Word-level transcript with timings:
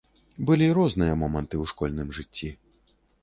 Былі 0.49 0.69
розныя 0.77 1.17
моманты 1.25 1.55
ў 1.63 1.73
школьным 1.73 2.09
жыцці. 2.21 2.49